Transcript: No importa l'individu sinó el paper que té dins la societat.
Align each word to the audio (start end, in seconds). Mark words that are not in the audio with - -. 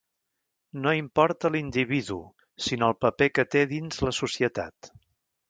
No 0.85 0.93
importa 0.99 1.51
l'individu 1.55 2.17
sinó 2.69 2.89
el 2.93 2.97
paper 3.05 3.29
que 3.35 3.47
té 3.57 3.63
dins 3.75 4.03
la 4.09 4.17
societat. 4.23 4.93